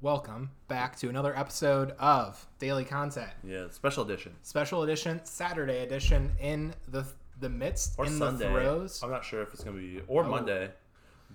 welcome 0.00 0.50
back 0.68 0.96
to 0.96 1.08
another 1.08 1.36
episode 1.36 1.92
of 1.98 2.46
Daily 2.58 2.84
Content, 2.84 3.30
Yeah, 3.44 3.66
special 3.70 4.04
edition. 4.04 4.34
special 4.42 4.82
edition, 4.82 5.20
Saturday 5.24 5.82
edition. 5.82 6.32
In 6.40 6.74
the 6.88 7.04
the 7.38 7.48
midst, 7.48 7.94
Or 7.98 8.04
in 8.04 8.18
Sunday. 8.18 8.46
the 8.46 8.50
throes, 8.52 9.02
I'm 9.02 9.10
not 9.10 9.24
sure 9.24 9.40
if 9.42 9.54
it's 9.54 9.64
going 9.64 9.76
to 9.76 9.82
be. 9.82 10.02
Or 10.08 10.24
Oh. 10.24 10.28
Monday. 10.28 10.70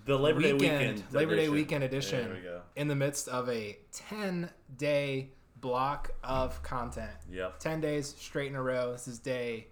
The 0.06 0.20
Labor 0.20 0.42
Day 0.42 0.54
weekend, 0.54 0.80
weekend. 0.98 1.14
Labor 1.14 1.36
Day 1.36 1.50
weekend 1.50 1.84
edition. 1.84 2.26
There 2.26 2.36
we 2.36 2.42
go. 2.42 2.62
In 2.76 2.88
the 2.88 2.96
midst 2.96 3.28
of 3.28 3.50
a 3.50 3.80
ten 3.92 4.52
day 4.78 5.32
block 5.62 6.12
of 6.24 6.62
content, 6.62 7.12
Yep. 7.32 7.60
ten 7.60 7.82
days 7.82 8.14
straight 8.20 8.50
in 8.50 8.56
a 8.56 8.62
row. 8.62 8.92
This 8.92 9.08
is 9.08 9.18
day. 9.20 9.68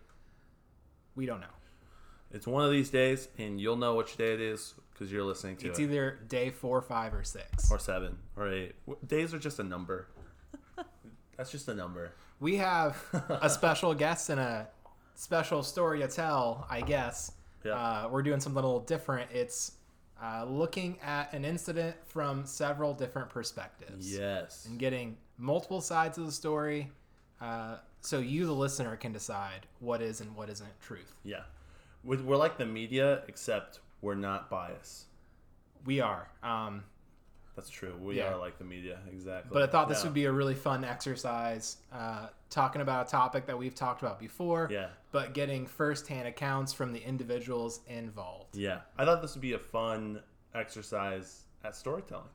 We 1.15 1.27
don't 1.27 1.41
know. 1.41 1.47
It's 2.31 2.47
one 2.47 2.65
of 2.65 2.71
these 2.71 2.89
days, 2.89 3.27
and 3.37 3.61
you'll 3.61 3.75
know 3.77 3.93
which 3.95 4.17
day 4.17 4.33
it 4.33 4.41
is 4.41 4.73
because 5.03 5.11
you're 5.11 5.23
listening 5.25 5.57
to 5.57 5.67
It's 5.67 5.79
it. 5.79 5.83
either 5.83 6.19
day 6.29 6.49
four, 6.49 6.81
five, 6.81 7.13
or 7.13 7.23
six. 7.25 7.69
or 7.69 7.77
seven, 7.77 8.17
or 8.37 8.49
eight. 8.49 8.73
Days 9.05 9.33
are 9.33 9.39
just 9.39 9.59
a 9.59 9.63
number. 9.63 10.07
That's 11.37 11.51
just 11.51 11.67
a 11.67 11.73
number. 11.73 12.11
We 12.39 12.55
have 12.57 12.97
a 13.29 13.49
special 13.49 13.93
guest 13.93 14.29
and 14.29 14.39
a 14.39 14.69
special 15.15 15.61
story 15.61 15.99
to 15.99 16.07
tell, 16.07 16.65
I 16.69 16.79
guess. 16.81 17.33
Yeah. 17.65 17.73
Uh, 17.73 18.09
we're 18.09 18.21
doing 18.23 18.39
something 18.39 18.63
a 18.63 18.65
little 18.65 18.79
different. 18.85 19.29
It's 19.31 19.73
uh, 20.23 20.45
looking 20.45 20.97
at 21.03 21.33
an 21.33 21.43
incident 21.43 21.97
from 22.05 22.45
several 22.45 22.93
different 22.93 23.29
perspectives 23.29 24.09
Yes. 24.17 24.65
and 24.69 24.79
getting 24.79 25.17
multiple 25.37 25.81
sides 25.81 26.17
of 26.17 26.25
the 26.25 26.31
story 26.31 26.89
uh, 27.41 27.75
so 27.99 28.19
you, 28.19 28.45
the 28.45 28.53
listener, 28.53 28.95
can 28.95 29.11
decide 29.11 29.65
what 29.79 30.01
is 30.01 30.21
and 30.21 30.33
what 30.35 30.49
isn't 30.49 30.79
truth. 30.81 31.13
Yeah. 31.25 31.41
We're 32.05 32.21
we're 32.21 32.37
like 32.37 32.57
the 32.57 32.65
media, 32.65 33.23
except 33.27 33.79
we're 34.03 34.13
not 34.15 34.49
biased. 34.49 35.05
We 35.85 36.01
are. 36.01 36.29
Um, 36.43 36.83
That's 37.55 37.69
true. 37.69 37.95
We 38.01 38.17
Yeah. 38.17 38.33
are 38.33 38.37
like 38.37 38.57
the 38.57 38.63
media, 38.63 38.97
exactly. 39.11 39.51
but 39.53 39.61
I 39.61 39.67
thought 39.71 39.87
this 39.87 39.99
Yeah. 39.99 40.05
would 40.05 40.13
be 40.15 40.25
a 40.25 40.31
really 40.31 40.55
fun 40.55 40.83
exercise 40.83 41.77
uh, 41.91 42.29
talking 42.49 42.81
about 42.81 43.05
a 43.07 43.09
topic 43.11 43.45
that 43.45 43.55
we've 43.55 43.75
talked 43.75 44.01
about 44.01 44.17
before, 44.19 44.67
Yeah. 44.71 44.89
but 45.11 45.35
getting 45.35 45.67
firsthand 45.67 46.27
accounts 46.27 46.73
from 46.73 46.93
the 46.93 46.99
individuals 47.03 47.81
involved. 47.85 48.55
Yeah. 48.57 48.81
I 48.97 49.05
thought 49.05 49.21
this 49.21 49.35
would 49.35 49.41
be 49.43 49.53
a 49.53 49.59
fun 49.59 50.23
exercise 50.55 51.43
at 51.63 51.75
storytelling, 51.75 52.29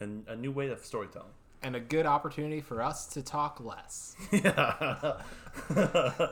and 0.00 0.28
a 0.28 0.36
new 0.36 0.52
way 0.52 0.68
of 0.68 0.84
storytelling. 0.84 1.32
And 1.62 1.74
a 1.76 1.80
good 1.80 2.06
opportunity 2.06 2.60
for 2.60 2.80
us 2.82 3.06
to 3.08 3.22
talk 3.22 3.60
less. 3.60 4.14
yeah 4.32 5.20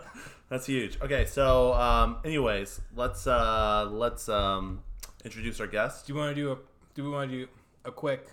that's 0.49 0.67
huge 0.67 0.99
okay 1.01 1.25
so 1.25 1.73
um 1.75 2.17
anyways 2.25 2.81
let's 2.95 3.27
uh 3.27 3.89
let's 3.91 4.29
um 4.29 4.81
introduce 5.25 5.61
our 5.61 5.67
guest 5.67 6.07
Do 6.07 6.13
you 6.13 6.19
want 6.19 6.35
to 6.37 6.41
do 6.41 6.53
a? 6.53 6.57
Do 6.95 7.05
we 7.05 7.11
want 7.11 7.31
to 7.31 7.37
do 7.45 7.49
a 7.85 7.91
quick? 7.91 8.29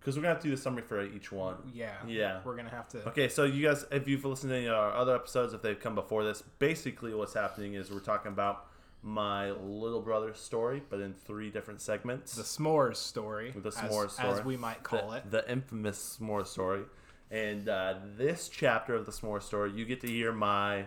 because 0.00 0.16
we're 0.16 0.22
gonna 0.22 0.34
have 0.34 0.42
to 0.42 0.48
do 0.48 0.54
the 0.54 0.60
summary 0.62 0.82
for 0.84 1.02
each 1.04 1.32
one 1.32 1.56
Yeah. 1.74 1.90
Yeah. 2.06 2.40
We're 2.44 2.54
gonna 2.56 2.70
have 2.70 2.88
to. 2.90 3.08
okay 3.08 3.28
so 3.28 3.44
you 3.44 3.66
guys 3.66 3.84
if 3.90 4.06
you've 4.06 4.24
listened 4.24 4.50
to 4.50 4.56
any 4.56 4.66
of 4.66 4.74
our 4.74 4.92
other 4.92 5.14
episodes 5.16 5.52
if 5.52 5.62
they've 5.62 5.78
come 5.80 5.96
before 5.96 6.22
this 6.22 6.42
basically 6.60 7.12
what's 7.12 7.34
happening 7.34 7.74
is 7.74 7.90
we're 7.90 7.98
talking 7.98 8.30
about 8.30 8.65
my 9.06 9.52
little 9.52 10.00
brother's 10.02 10.38
story 10.38 10.82
but 10.90 11.00
in 11.00 11.14
three 11.14 11.48
different 11.48 11.80
segments 11.80 12.34
The 12.34 12.42
s'mores 12.42 12.96
story, 12.96 13.52
the 13.56 13.68
as, 13.68 13.74
s'mores 13.76 14.10
story, 14.10 14.28
as 14.40 14.44
we 14.44 14.56
might 14.56 14.82
call 14.82 15.10
the, 15.10 15.16
it. 15.18 15.30
the 15.30 15.50
infamous 15.50 16.18
s'mores 16.20 16.48
story. 16.48 16.82
And 17.30 17.68
uh, 17.68 17.94
this 18.18 18.48
chapter 18.48 18.94
of 18.96 19.06
the 19.06 19.12
s'mores 19.12 19.42
story, 19.42 19.70
you 19.72 19.84
get 19.84 20.00
to 20.00 20.08
hear 20.08 20.32
my 20.32 20.86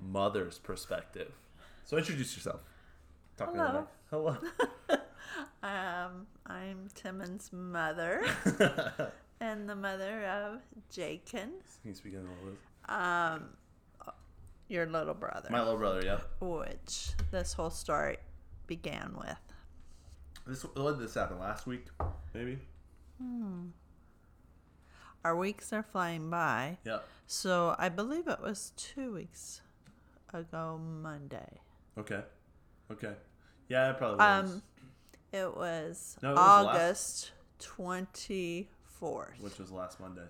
mother's 0.00 0.58
perspective. 0.58 1.32
So 1.84 1.96
introduce 1.96 2.36
yourself. 2.36 2.60
Talking 3.36 3.56
to 3.56 3.86
Hello. 4.10 4.36
Um, 5.62 6.26
I'm 6.46 6.88
Timon's 6.94 7.50
mother 7.52 8.24
and 9.40 9.68
the 9.68 9.74
mother 9.74 10.24
of 10.26 10.60
Jakin, 10.90 11.50
Can 11.82 11.90
you 11.90 11.94
speak 11.94 12.12
in 12.12 12.20
a 12.20 12.22
little 12.22 12.36
bit? 12.46 12.58
um, 12.88 13.48
your 14.68 14.86
little 14.86 15.14
brother, 15.14 15.48
My 15.50 15.60
little 15.62 15.76
brother, 15.78 16.02
yeah. 16.04 16.20
which 16.40 17.10
this 17.30 17.52
whole 17.52 17.70
story 17.70 18.16
began 18.66 19.14
with. 19.18 19.38
This 20.46 20.62
when 20.74 20.92
did 20.94 21.00
this 21.00 21.14
happen? 21.14 21.38
Last 21.38 21.66
week, 21.66 21.86
maybe. 22.34 22.58
Hmm. 23.20 23.66
Our 25.24 25.36
weeks 25.36 25.72
are 25.72 25.82
flying 25.82 26.30
by, 26.30 26.78
Yeah. 26.84 27.00
so 27.26 27.74
I 27.78 27.88
believe 27.88 28.28
it 28.28 28.40
was 28.40 28.72
two 28.76 29.12
weeks 29.14 29.60
ago 30.32 30.78
Monday. 30.78 31.60
Okay. 31.98 32.22
Okay. 32.92 33.14
Yeah, 33.68 33.90
it 33.90 33.98
probably 33.98 34.18
was. 34.18 34.50
Um, 34.52 34.62
it 35.32 35.56
was 35.56 36.16
No, 36.22 36.32
it 36.32 36.38
August 36.38 37.32
twenty 37.58 38.68
fourth. 38.84 39.40
which 39.40 39.58
was 39.58 39.72
last 39.72 39.98
Monday. 39.98 40.26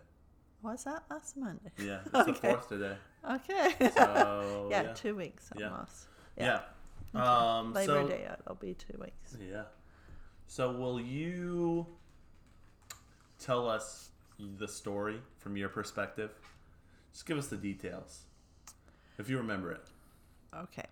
Was 0.62 0.84
that 0.84 1.04
last 1.10 1.36
Monday? 1.36 1.70
Yeah, 1.78 2.00
it's 2.04 2.10
the 2.12 2.20
Okay. 2.30 2.48
fourth 2.50 2.68
today. 2.68 2.96
Okay. 3.30 3.70
So 3.94 4.68
yeah, 4.70 4.82
yeah, 4.82 4.92
two 4.94 5.14
weeks 5.14 5.50
Yeah. 5.56 5.70
almost. 5.70 6.06
yeah. 6.36 6.60
Um, 7.14 7.72
Labor 7.72 8.02
so, 8.02 8.08
Day, 8.08 8.28
it'll 8.40 8.56
be 8.56 8.74
two 8.74 8.98
weeks. 9.00 9.36
Yeah. 9.40 9.62
So 10.48 10.72
will 10.72 11.00
you 11.00 11.86
tell 13.38 13.68
us 13.68 14.10
the 14.58 14.68
story 14.68 15.20
from 15.38 15.56
your 15.56 15.68
perspective? 15.68 16.30
Just 17.12 17.26
give 17.26 17.38
us 17.38 17.46
the 17.48 17.56
details. 17.56 18.22
If 19.18 19.30
you 19.30 19.38
remember 19.38 19.72
it. 19.72 19.84
Okay. 20.54 20.84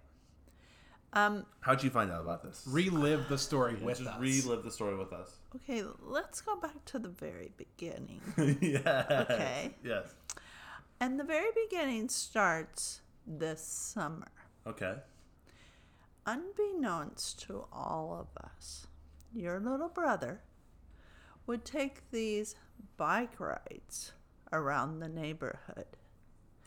Um, 1.13 1.45
How'd 1.61 1.83
you 1.83 1.91
find 1.91 2.11
out 2.11 2.23
about 2.23 2.43
this? 2.43 2.63
Relive 2.67 3.29
the 3.29 3.39
story 3.39 3.75
with 3.77 3.99
Just 3.99 4.09
us. 4.09 4.21
relive 4.21 4.65
the 4.65 4.71
story 4.71 4.97
with 4.97 5.13
us. 5.13 5.37
Okay, 5.57 5.83
let's 6.01 6.41
go 6.41 6.57
back 6.57 6.85
to 6.87 6.99
the 6.99 7.09
very 7.09 7.53
beginning. 7.57 8.21
yes. 8.61 9.07
Okay. 9.11 9.75
Yes. 9.85 10.15
and 11.01 11.19
the 11.19 11.25
very 11.25 11.51
beginning 11.69 12.09
starts 12.09 13.01
this 13.27 13.63
summer. 13.63 14.29
Okay. 14.67 14.95
Unbeknownst 16.27 17.43
to 17.43 17.65
all 17.73 18.17
of 18.19 18.43
us, 18.45 18.87
your 19.35 19.61
little 19.61 19.89
brother 19.89 20.41
would 21.47 21.65
take 21.65 22.11
these 22.11 22.55
bike 22.97 23.39
rides 23.39 24.13
around 24.53 25.01
the 25.01 25.09
neighborhood. 25.09 25.85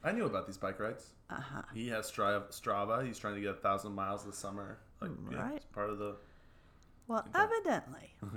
I 0.03 0.11
knew 0.11 0.25
about 0.25 0.45
these 0.45 0.57
bike 0.59 0.79
rides. 0.79 1.13
Uh 1.29 1.41
huh. 1.41 1.61
He 1.73 1.87
has 1.89 2.09
Strava. 2.11 3.05
He's 3.05 3.17
trying 3.17 3.35
to 3.35 3.41
get 3.41 3.49
a 3.49 3.53
thousand 3.55 3.93
miles 3.93 4.23
this 4.23 4.37
summer. 4.37 4.77
Like, 5.01 5.11
yeah, 5.31 5.41
Right. 5.41 5.55
it's 5.57 5.65
part 5.65 5.89
of 5.89 5.97
the. 5.97 6.15
Well, 7.07 7.25
evidently, 7.33 8.13
oh, 8.23 8.29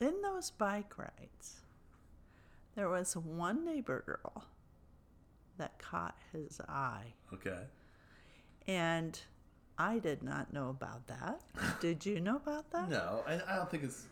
in 0.00 0.20
those 0.22 0.50
bike 0.50 0.98
rides, 0.98 1.60
there 2.74 2.88
was 2.88 3.16
one 3.16 3.64
neighbor 3.64 4.02
girl 4.04 4.44
that 5.58 5.78
caught 5.78 6.16
his 6.32 6.60
eye. 6.68 7.14
okay. 7.32 7.60
And 8.66 9.18
I 9.78 9.98
did 9.98 10.22
not 10.22 10.52
know 10.52 10.68
about 10.70 11.06
that. 11.08 11.40
Did 11.80 12.06
you 12.06 12.20
know 12.20 12.36
about 12.36 12.70
that? 12.70 12.88
No, 12.88 13.24
I, 13.26 13.40
I 13.48 13.56
don't 13.56 13.70
think 13.70 13.84
it's. 13.84 14.06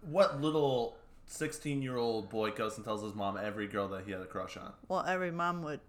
What 0.00 0.40
little 0.40 0.96
sixteen-year-old 1.26 2.28
boy 2.28 2.50
goes 2.50 2.76
and 2.76 2.84
tells 2.84 3.02
his 3.02 3.14
mom 3.14 3.36
every 3.36 3.68
girl 3.68 3.88
that 3.88 4.04
he 4.04 4.12
had 4.12 4.20
a 4.20 4.26
crush 4.26 4.56
on? 4.56 4.72
Well, 4.88 5.04
every 5.06 5.30
mom 5.30 5.62
would 5.62 5.80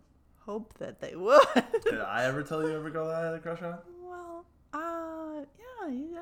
hope 0.45 0.73
that 0.79 0.99
they 1.01 1.15
would. 1.15 1.41
Did 1.83 1.99
I 2.01 2.25
ever 2.25 2.43
tell 2.43 2.61
you 2.61 2.75
every 2.75 2.91
girl 2.91 3.07
that 3.07 3.15
I 3.15 3.25
had 3.25 3.33
a 3.35 3.39
crush 3.39 3.61
on? 3.61 3.77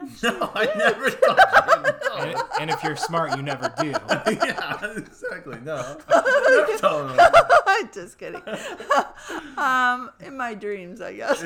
Well, 0.02 0.10
yeah, 0.22 0.22
you 0.22 0.32
actually. 0.32 0.40
No, 0.40 0.52
I 0.56 0.66
never 0.78 1.10
told 1.12 1.38
you. 1.38 2.22
and, 2.22 2.34
No. 2.34 2.48
and 2.60 2.70
if 2.70 2.84
you're 2.84 2.96
smart, 2.96 3.36
you 3.38 3.44
never 3.44 3.74
do. 3.80 3.90
yeah, 4.28 4.92
exactly. 4.98 5.60
No, 5.64 5.98
never 6.10 6.78
told 6.78 7.12
him. 7.12 7.20
Just 7.94 8.18
kidding. 8.18 8.42
um, 9.58 10.12
in 10.20 10.38
my 10.38 10.54
dreams, 10.54 11.02
I 11.02 11.14
guess. 11.14 11.44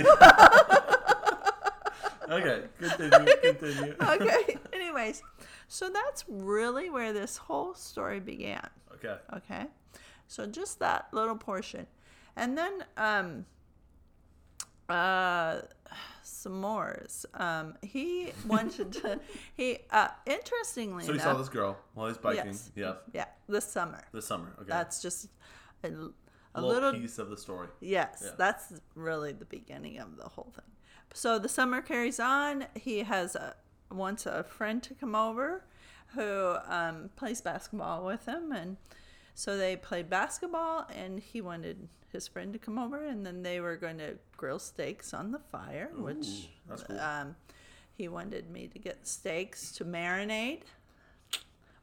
Okay, 2.30 2.64
continue. 2.80 3.34
Continue. 3.42 3.96
okay. 4.02 4.58
Anyways, 4.74 5.22
so 5.68 5.90
that's 5.90 6.26
really 6.28 6.90
where 6.90 7.14
this 7.14 7.38
whole 7.38 7.74
story 7.76 8.20
began. 8.20 8.68
Okay. 8.96 9.16
Okay. 9.36 9.66
So 10.28 10.48
just 10.48 10.80
that 10.80 11.08
little 11.12 11.36
portion. 11.36 11.86
And 12.36 12.58
then 12.58 12.84
um 12.98 13.46
uh 14.90 15.62
s'mores. 16.24 17.26
Um 17.34 17.76
he 17.82 18.32
wanted 18.48 18.92
to 18.94 19.20
he 19.56 19.80
uh 19.92 20.10
interestingly 20.26 21.04
So 21.06 21.14
he 21.14 21.20
enough, 21.20 21.34
saw 21.34 21.38
this 21.38 21.50
girl 21.50 21.78
while 21.94 22.08
he's 22.08 22.18
biking. 22.18 22.46
yes, 22.48 22.72
Yeah. 22.76 22.94
Yeah, 23.14 23.26
this 23.48 23.66
summer. 23.66 24.02
This 24.14 24.26
summer. 24.26 24.54
Okay. 24.60 24.68
That's 24.68 25.02
just 25.02 25.28
a, 25.84 25.88
a 25.88 25.92
a 26.56 26.62
little, 26.62 26.70
little 26.84 27.00
piece 27.00 27.18
of 27.20 27.30
the 27.30 27.38
story. 27.38 27.68
Yes, 27.82 28.22
Yeah. 28.26 28.32
that's 28.38 28.74
really 28.96 29.34
the 29.34 29.46
beginning 29.46 29.98
of 30.00 30.18
the 30.18 30.30
whole 30.30 30.52
thing. 30.56 30.66
So 31.14 31.38
the 31.40 31.50
summer 31.50 31.82
carries 31.82 32.20
on. 32.20 32.66
He 32.76 33.00
has 33.04 33.36
a, 33.36 33.56
wants 33.92 34.26
a 34.26 34.44
friend 34.44 34.82
to 34.84 34.94
come 34.94 35.16
over 35.16 35.64
who 36.14 36.56
um, 36.68 37.10
plays 37.16 37.42
basketball 37.42 38.06
with 38.06 38.26
him, 38.26 38.52
and 38.54 38.78
so 39.34 39.58
they 39.58 39.76
played 39.76 40.10
basketball. 40.10 40.88
And 40.94 41.20
he 41.20 41.42
wanted 41.42 41.90
his 42.16 42.28
friend 42.28 42.52
to 42.54 42.60
come 42.60 42.80
over, 42.80 43.06
and 43.06 43.26
then 43.26 43.44
they 43.44 43.60
were 43.60 43.76
going 43.76 44.00
to 44.00 44.16
grill 44.38 44.60
steaks 44.60 45.14
on 45.14 45.32
the 45.32 45.40
fire, 45.40 45.92
which 45.96 46.26
Ooh, 46.28 46.70
that's 46.70 46.84
cool. 46.84 47.00
um, 47.00 47.36
he 47.96 48.08
wanted 48.08 48.50
me 48.50 48.68
to 48.68 48.80
get 48.80 49.06
steaks 49.08 49.72
to 49.74 49.86
marinate. 49.86 50.64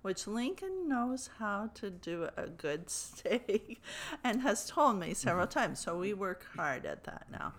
which 0.02 0.26
Lincoln 0.26 0.88
knows 0.88 1.30
how 1.38 1.70
to 1.74 1.88
do 1.88 2.28
a 2.36 2.48
good 2.48 2.90
steak 3.02 3.80
and 4.24 4.40
has 4.42 4.66
told 4.66 4.98
me 4.98 5.14
several 5.14 5.46
times. 5.46 5.78
So 5.78 5.96
we 5.96 6.12
work 6.12 6.44
hard 6.56 6.84
at 6.86 7.04
that 7.04 7.26
now. 7.30 7.52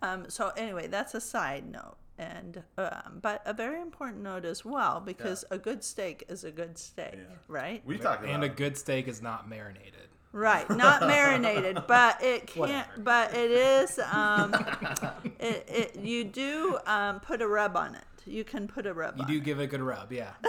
Um, 0.00 0.30
so 0.30 0.52
anyway, 0.56 0.86
that's 0.86 1.14
a 1.14 1.20
side 1.20 1.70
note. 1.70 1.96
And 2.18 2.62
um, 2.78 3.18
but 3.20 3.42
a 3.44 3.52
very 3.52 3.80
important 3.80 4.22
note 4.22 4.44
as 4.44 4.64
well 4.64 5.00
because 5.04 5.44
a 5.50 5.58
good 5.58 5.82
steak 5.82 6.24
is 6.28 6.44
a 6.44 6.50
good 6.50 6.78
steak, 6.78 7.14
Yeah. 7.14 7.36
right? 7.48 7.82
We 7.84 7.98
talked 7.98 8.22
about 8.22 8.34
And 8.34 8.44
a 8.44 8.48
good 8.48 8.76
steak 8.78 9.08
is 9.08 9.20
not 9.20 9.48
marinated. 9.48 10.08
Right, 10.32 10.68
not 10.70 11.02
marinated, 11.02 11.82
but 11.86 12.22
it 12.22 12.46
can't. 12.46 12.58
Whatever. 12.58 12.88
But 12.98 13.34
it 13.34 13.50
is. 13.50 13.98
Um, 13.98 14.54
it, 15.38 15.64
it 15.68 15.96
you 16.00 16.24
do 16.24 16.78
um, 16.86 17.20
put 17.20 17.42
a 17.42 17.46
rub 17.48 17.76
on 17.76 17.94
it. 17.94 18.04
You 18.24 18.42
can 18.44 18.66
put 18.68 18.86
a 18.86 18.94
rub. 18.94 19.16
You 19.16 19.24
on 19.24 19.28
do 19.28 19.40
give 19.40 19.60
it 19.60 19.64
a 19.64 19.66
good 19.66 19.82
rub, 19.82 20.10
yeah. 20.12 20.30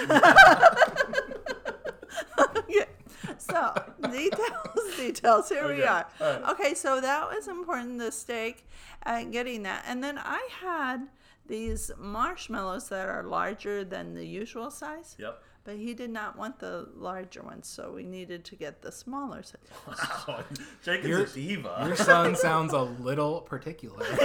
yeah. 2.69 2.85
So 3.37 3.73
details, 4.11 4.95
details. 4.97 5.49
Here 5.49 5.67
we 5.67 5.73
Okay, 5.73 5.83
are. 5.83 6.05
all 6.21 6.27
right. 6.39 6.49
Okay, 6.51 6.73
so 6.73 7.01
that 7.01 7.29
was 7.29 7.47
important. 7.47 7.99
The 7.99 8.11
steak, 8.11 8.67
uh, 9.05 9.23
getting 9.23 9.63
that, 9.63 9.83
and 9.87 10.03
then 10.03 10.17
I 10.17 10.47
had 10.61 11.07
these 11.47 11.91
marshmallows 11.97 12.89
that 12.89 13.07
are 13.09 13.23
larger 13.23 13.83
than 13.83 14.13
the 14.13 14.25
usual 14.25 14.71
size. 14.71 15.15
Yep. 15.19 15.41
But 15.65 15.77
he 15.77 15.93
did 15.93 16.09
not 16.09 16.37
want 16.37 16.59
the 16.59 16.89
larger 16.93 17.41
ones, 17.41 17.67
so 17.69 17.93
we 17.93 18.03
needed 18.05 18.43
to 18.45 18.55
get 18.57 18.81
the 18.81 18.91
smaller 18.91 19.43
size. 19.43 19.61
Wow. 20.27 20.43
Jake 20.83 21.01
is 21.01 21.07
Your- 21.07 21.21
a 21.23 21.27
diva. 21.27 21.83
Your 21.85 21.95
son 21.95 22.35
sounds 22.35 22.73
a 22.73 22.81
little 22.81 23.41
particular. 23.41 24.05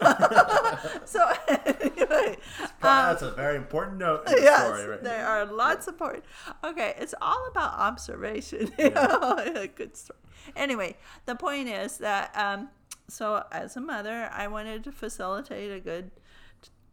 So 1.04 1.30
anyway, 1.56 2.36
That's 2.80 3.22
a 3.22 3.30
very 3.30 3.56
important 3.56 3.98
note 3.98 4.26
in 4.26 4.34
the 4.36 4.42
yes, 4.42 4.66
story 4.66 4.86
right 4.86 5.02
there 5.02 5.18
here. 5.18 5.26
are 5.26 5.44
lots 5.46 5.86
of 5.86 5.96
point. 5.98 6.24
Okay, 6.64 6.94
it's 6.98 7.14
all 7.20 7.46
about 7.50 7.78
observation. 7.78 8.70
You 8.78 8.90
know, 8.90 9.38
a 9.54 9.68
good 9.68 9.96
story. 9.96 10.18
Anyway, 10.56 10.96
the 11.26 11.34
point 11.36 11.68
is 11.68 11.98
that 11.98 12.32
um, 12.36 12.68
so 13.08 13.44
as 13.52 13.76
a 13.76 13.80
mother, 13.80 14.28
I 14.32 14.48
wanted 14.48 14.84
to 14.84 14.92
facilitate 14.92 15.70
a 15.70 15.80
good, 15.80 16.10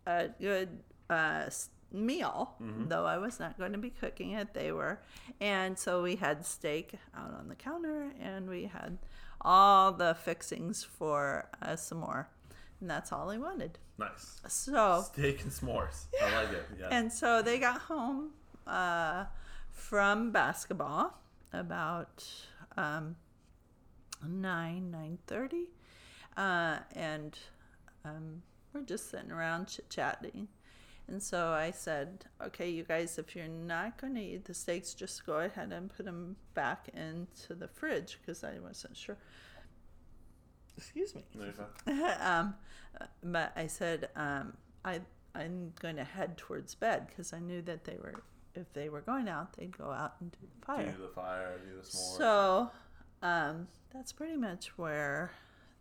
a 0.05 0.29
good 0.39 0.69
uh, 1.09 1.45
meal. 1.91 2.56
Though 2.88 3.06
I 3.06 3.18
was 3.18 3.39
not 3.39 3.57
going 3.57 3.71
to 3.71 3.77
be 3.77 3.89
cooking 3.89 4.31
it, 4.31 4.53
they 4.53 4.71
were, 4.71 5.01
and 5.41 5.77
so 5.77 6.03
we 6.03 6.15
had 6.15 6.45
steak 6.45 6.94
out 7.15 7.33
on 7.33 7.47
the 7.47 7.56
counter, 7.56 8.12
and 8.21 8.50
we 8.50 8.65
had 8.65 8.97
all 9.41 9.91
the 9.91 10.15
fixings 10.15 10.83
for 10.83 11.50
uh, 11.62 11.69
s'more, 11.69 12.25
and 12.81 12.89
that's 12.89 13.12
all 13.12 13.30
I 13.30 13.38
wanted. 13.38 13.80
Nice. 13.97 14.41
So. 14.47 15.03
Steak 15.13 15.41
and 15.44 15.51
s'mores. 15.51 16.06
I 16.21 16.44
like 16.44 16.53
it. 16.53 16.65
Yeah. 16.80 16.88
And 16.91 17.12
so 17.12 17.41
they 17.41 17.59
got 17.59 17.81
home 17.81 18.31
uh, 18.68 19.25
from 19.71 20.31
basketball 20.31 21.18
about 21.51 22.24
um, 22.77 23.15
nine 24.27 24.92
nine 24.92 25.18
thirty, 25.27 25.69
uh, 26.38 26.80
and 26.95 27.38
um, 28.06 28.44
we're 28.74 28.81
just 28.81 29.09
sitting 29.09 29.31
around 29.31 29.68
chit 29.68 29.89
chatting. 29.89 30.47
And 31.09 31.21
so 31.23 31.50
I 31.50 31.71
said, 31.71 32.25
"Okay, 32.41 32.69
you 32.69 32.83
guys, 32.83 33.17
if 33.17 33.35
you're 33.35 33.47
not 33.47 34.00
going 34.00 34.13
to 34.15 34.21
eat 34.21 34.45
the 34.45 34.53
steaks, 34.53 34.94
just 34.94 35.25
go 35.25 35.39
ahead 35.39 35.73
and 35.73 35.89
put 35.95 36.06
them 36.06 36.35
back 36.53 36.89
into 36.94 37.56
the 37.56 37.67
fridge 37.67 38.19
because 38.21 38.44
I 38.44 38.59
wasn't 38.59 38.95
sure." 38.95 39.17
Excuse 40.77 41.13
me 41.13 41.23
um, 42.21 42.56
but 43.23 43.51
I 43.56 43.67
said 43.67 44.09
um, 44.15 44.53
I 44.85 45.01
I'm 45.35 45.73
going 45.81 45.97
to 45.97 46.03
head 46.03 46.38
towards 46.38 46.73
bed 46.75 47.07
because 47.07 47.33
I 47.33 47.39
knew 47.39 47.61
that 47.63 47.83
they 47.83 47.97
were 48.01 48.21
if 48.56 48.71
they 48.73 48.89
were 48.89 49.01
going 49.01 49.27
out 49.27 49.53
they'd 49.53 49.77
go 49.77 49.91
out 49.91 50.13
and 50.21 50.31
do 50.31 50.38
the 50.41 50.65
fire. 50.65 50.91
Do 50.91 51.01
the 51.01 51.09
fire, 51.09 51.59
do 51.65 51.75
the 51.75 51.88
s'mores. 51.88 52.17
So 52.17 52.71
um, 53.21 53.67
that's 53.94 54.11
pretty 54.11 54.38
much 54.38 54.77
where 54.77 55.31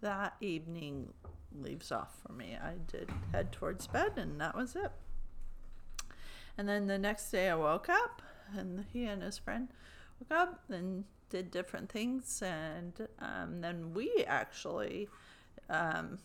that 0.00 0.34
evening 0.40 1.12
leaves 1.54 1.92
off 1.92 2.16
for 2.26 2.32
me. 2.32 2.56
I 2.60 2.74
did 2.86 3.10
head 3.32 3.52
towards 3.52 3.86
bed 3.86 4.12
and 4.16 4.40
that 4.40 4.56
was 4.56 4.74
it. 4.74 4.90
And 6.58 6.68
then 6.68 6.88
the 6.88 6.98
next 6.98 7.30
day 7.30 7.48
I 7.48 7.54
woke 7.54 7.88
up 7.88 8.20
and 8.54 8.84
he 8.92 9.04
and 9.04 9.22
his 9.22 9.38
friend 9.38 9.68
woke 10.18 10.36
up 10.36 10.64
and 10.68 11.04
did 11.30 11.52
different 11.52 11.88
things. 11.90 12.42
And 12.42 13.08
um, 13.20 13.60
then 13.60 13.94
we 13.94 14.24
actually, 14.26 15.08
um, 15.70 16.18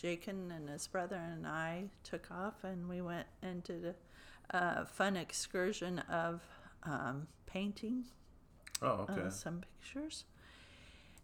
Jakin 0.00 0.50
and 0.50 0.70
his 0.70 0.86
brother 0.88 1.16
and 1.16 1.46
I 1.46 1.84
took 2.02 2.30
off 2.30 2.64
and 2.64 2.88
we 2.88 3.02
went 3.02 3.26
and 3.42 3.62
did 3.62 3.84
a, 3.84 3.94
a 4.56 4.86
fun 4.86 5.16
excursion 5.18 5.98
of 6.10 6.40
um, 6.84 7.26
painting 7.46 8.04
oh, 8.80 9.06
okay. 9.10 9.20
uh, 9.26 9.30
some 9.30 9.60
pictures. 9.60 10.24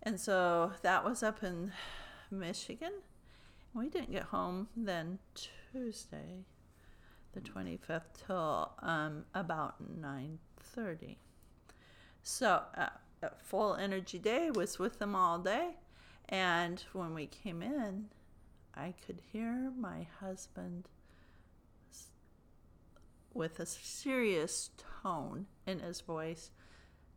And 0.03 0.21
so 0.21 0.73
that 0.83 1.03
was 1.03 1.23
up 1.23 1.43
in 1.43 1.73
Michigan. 2.31 2.93
We 3.73 3.89
didn't 3.89 4.13
get 4.13 4.25
home 4.25 4.69
then 4.77 5.19
Tuesday, 5.73 6.45
the 7.35 7.41
25th, 7.41 8.03
till 8.27 8.73
um, 8.81 9.25
about 9.35 9.75
9.30. 10.01 11.17
So 12.23 12.63
uh, 12.77 12.89
a 13.23 13.31
full 13.43 13.75
energy 13.75 14.19
day 14.19 14.51
was 14.51 14.79
with 14.79 14.99
them 14.99 15.15
all 15.15 15.39
day. 15.39 15.77
And 16.29 16.83
when 16.93 17.15
we 17.15 17.27
came 17.27 17.63
in, 17.63 18.07
I 18.75 18.95
could 19.07 19.21
hear 19.33 19.71
my 19.79 20.07
husband 20.21 20.89
with 23.35 23.59
a 23.59 23.67
serious 23.67 24.71
tone 25.03 25.47
in 25.67 25.81
his 25.81 26.01
voice 26.01 26.51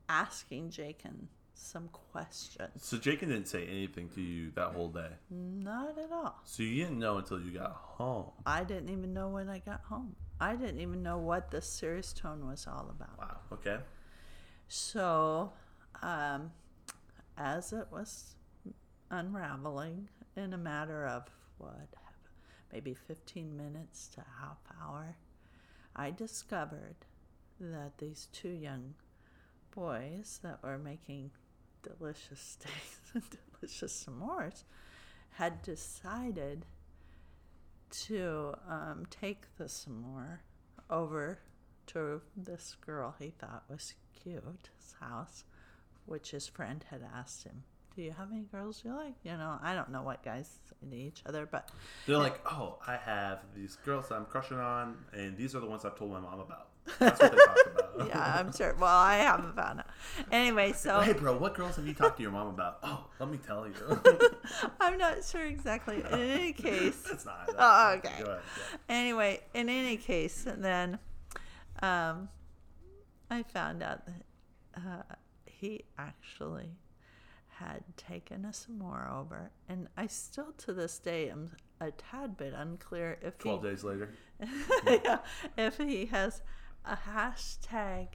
asking 0.09 0.71
Jakin 0.71 1.29
some 1.57 1.89
questions. 1.89 2.71
So 2.77 2.97
Jacob 2.97 3.29
didn't 3.29 3.47
say 3.47 3.65
anything 3.65 4.09
to 4.09 4.21
you 4.21 4.51
that 4.51 4.69
whole 4.69 4.89
day. 4.89 5.09
Not 5.29 5.97
at 5.97 6.11
all. 6.11 6.39
So 6.43 6.63
you 6.63 6.83
didn't 6.83 6.99
know 6.99 7.17
until 7.17 7.39
you 7.39 7.51
got 7.51 7.71
home. 7.71 8.31
I 8.45 8.63
didn't 8.63 8.89
even 8.89 9.13
know 9.13 9.29
when 9.29 9.49
I 9.49 9.59
got 9.59 9.81
home. 9.81 10.15
I 10.39 10.55
didn't 10.55 10.79
even 10.79 11.01
know 11.01 11.17
what 11.17 11.51
the 11.51 11.61
serious 11.61 12.13
tone 12.13 12.47
was 12.47 12.67
all 12.67 12.89
about. 12.89 13.17
Wow. 13.17 13.37
Okay. 13.53 13.77
So, 14.67 15.53
um, 16.01 16.51
as 17.37 17.73
it 17.73 17.87
was 17.91 18.35
unraveling 19.09 20.09
in 20.35 20.53
a 20.53 20.57
matter 20.57 21.07
of 21.07 21.23
what, 21.57 21.87
maybe 22.71 22.93
15 22.93 23.55
minutes 23.57 24.07
to 24.09 24.21
a 24.21 24.41
half 24.41 24.57
hour, 24.81 25.15
I 25.95 26.11
discovered 26.11 26.97
that 27.59 27.97
these 27.97 28.27
two 28.31 28.49
young 28.49 28.93
boys 29.73 30.39
that 30.43 30.61
were 30.61 30.77
making 30.77 31.31
delicious 31.87 32.39
steaks 32.59 32.99
and 33.13 33.23
delicious 33.59 34.05
s'mores 34.05 34.63
had 35.31 35.61
decided 35.61 36.65
to 37.89 38.53
um, 38.69 39.05
take 39.09 39.45
the 39.57 39.65
s'more 39.65 40.39
over 40.89 41.39
to 41.87 42.21
this 42.35 42.75
girl 42.85 43.15
he 43.19 43.29
thought 43.29 43.63
was 43.69 43.93
cute's 44.21 44.95
house, 44.99 45.43
which 46.05 46.31
his 46.31 46.47
friend 46.47 46.83
had 46.89 47.01
asked 47.15 47.43
him, 47.43 47.63
Do 47.95 48.01
you 48.01 48.11
have 48.11 48.31
any 48.31 48.41
girls 48.41 48.81
you 48.83 48.93
like? 48.93 49.15
You 49.23 49.37
know, 49.37 49.57
I 49.61 49.73
don't 49.73 49.91
know 49.91 50.01
what 50.01 50.23
guys 50.23 50.59
say 50.69 50.89
to 50.89 50.95
each 50.95 51.23
other, 51.25 51.47
but 51.49 51.69
They're 52.05 52.17
like, 52.17 52.39
oh, 52.45 52.77
I 52.85 52.97
have 52.97 53.39
these 53.55 53.77
girls 53.85 54.09
that 54.09 54.15
I'm 54.15 54.25
crushing 54.25 54.57
on, 54.57 54.97
and 55.13 55.37
these 55.37 55.55
are 55.55 55.59
the 55.59 55.67
ones 55.67 55.85
I've 55.85 55.97
told 55.97 56.11
my 56.11 56.19
mom 56.19 56.39
about. 56.39 56.69
That's 56.99 57.19
what 57.19 57.31
they 57.31 57.37
talk 57.37 57.57
about. 57.95 58.07
yeah, 58.09 58.35
I'm 58.39 58.51
sure. 58.53 58.75
Well, 58.79 58.95
I 58.95 59.17
haven't 59.17 59.55
found 59.55 59.79
out. 59.79 59.87
Anyway, 60.31 60.73
so 60.73 60.99
hey, 61.01 61.13
bro, 61.13 61.37
what 61.37 61.55
girls 61.55 61.75
have 61.77 61.87
you 61.87 61.93
talked 61.93 62.17
to 62.17 62.23
your 62.23 62.31
mom 62.31 62.47
about? 62.47 62.79
Oh, 62.83 63.05
let 63.19 63.29
me 63.29 63.37
tell 63.45 63.67
you. 63.67 63.73
I'm 64.79 64.97
not 64.97 65.23
sure 65.23 65.45
exactly. 65.45 65.97
In 65.97 66.05
any 66.19 66.53
case, 66.67 67.01
That's 67.01 67.25
not. 67.25 67.49
Oh, 67.57 67.93
okay. 67.97 68.21
Ahead. 68.23 68.39
anyway, 68.89 69.41
in 69.53 69.69
any 69.69 69.97
case, 69.97 70.45
then 70.57 70.99
um, 71.81 72.29
I 73.29 73.43
found 73.43 73.81
out 73.83 74.05
that 74.05 74.23
uh, 74.75 75.15
he 75.45 75.83
actually 75.97 76.77
had 77.59 77.83
taken 77.97 78.45
a 78.45 78.49
s'more 78.49 79.11
over, 79.11 79.49
and 79.67 79.87
I 79.97 80.05
still 80.07 80.53
to 80.59 80.73
this 80.73 80.99
day 80.99 81.29
am 81.29 81.51
a 81.81 81.89
tad 81.91 82.37
bit 82.37 82.53
unclear 82.55 83.17
if 83.21 83.37
Twelve 83.39 83.63
he 83.63 83.69
days 83.69 83.83
later. 83.83 84.09
yeah, 84.85 85.19
if 85.57 85.77
he 85.77 86.05
has 86.07 86.41
a 86.85 86.97
hashtag 87.09 88.09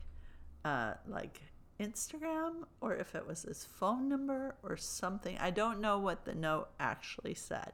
uh, 0.65 0.95
like 1.07 1.41
Instagram 1.81 2.65
or 2.81 2.95
if 2.95 3.15
it 3.15 3.27
was 3.27 3.43
his 3.43 3.65
phone 3.65 4.09
number 4.09 4.55
or 4.63 4.77
something. 4.77 5.37
I 5.39 5.51
don't 5.51 5.81
know 5.81 5.99
what 5.99 6.25
the 6.25 6.35
note 6.35 6.69
actually 6.79 7.35
said, 7.35 7.73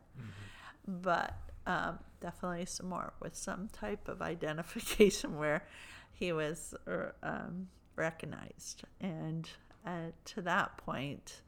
but 0.86 1.34
um, 1.66 1.98
definitely 2.20 2.64
s'more 2.64 3.12
with 3.20 3.36
some 3.36 3.68
type 3.68 4.08
of 4.08 4.22
identification 4.34 5.36
where 5.36 5.66
he 6.12 6.32
was 6.32 6.74
er, 6.86 7.14
um, 7.22 7.68
recognized. 7.96 8.82
And 9.00 9.48
uh, 9.86 10.12
to 10.26 10.42
that 10.42 10.76
point, 10.78 11.42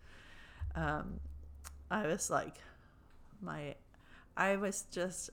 um, 0.75 1.21
I 1.91 2.07
was 2.07 2.31
like, 2.31 2.57
my, 3.41 3.75
I 4.37 4.57
was 4.57 4.85
just 4.91 5.31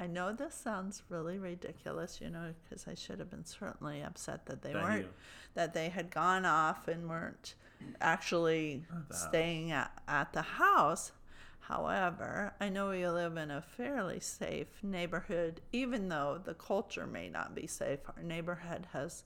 I 0.00 0.06
know 0.06 0.32
this 0.32 0.54
sounds 0.54 1.02
really 1.08 1.38
ridiculous, 1.38 2.20
you 2.20 2.30
know, 2.30 2.54
because 2.64 2.86
I 2.86 2.94
should 2.94 3.18
have 3.18 3.30
been 3.30 3.44
certainly 3.44 4.00
upset 4.02 4.46
that 4.46 4.62
they 4.62 4.72
Thank 4.72 4.84
weren't, 4.84 5.02
you. 5.02 5.08
that 5.54 5.74
they 5.74 5.88
had 5.88 6.10
gone 6.10 6.46
off 6.46 6.86
and 6.86 7.08
weren't 7.08 7.54
actually 8.00 8.84
house. 8.90 9.24
staying 9.28 9.72
at, 9.72 9.90
at 10.06 10.32
the 10.32 10.42
house. 10.42 11.10
However, 11.60 12.54
I 12.60 12.68
know 12.68 12.90
we 12.90 13.06
live 13.08 13.36
in 13.36 13.50
a 13.50 13.60
fairly 13.60 14.20
safe 14.20 14.68
neighborhood, 14.82 15.60
even 15.72 16.08
though 16.08 16.40
the 16.42 16.54
culture 16.54 17.06
may 17.06 17.28
not 17.28 17.54
be 17.54 17.66
safe. 17.66 17.98
Our 18.16 18.22
neighborhood 18.22 18.86
has 18.92 19.24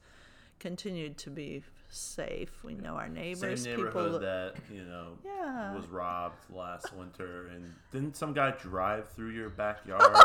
continued 0.59 1.19
to 1.19 1.31
be 1.31 1.62
safe. 1.88 2.64
We 2.64 2.75
know 2.75 2.95
our 2.95 3.09
neighbors. 3.09 3.62
Same 3.64 3.76
people 3.76 3.85
neighborhood 3.85 4.12
look- 4.12 4.23
that 4.23 4.55
you 4.75 4.85
know 4.85 5.19
Yeah. 5.25 5.75
was 5.75 5.87
robbed 5.87 6.50
last 6.50 6.93
winter, 6.95 7.49
and 7.49 7.75
didn't 7.93 8.17
some 8.17 8.33
guy 8.33 8.52
drive 8.52 9.09
through 9.11 9.31
your 9.31 9.50
backyard? 9.64 10.17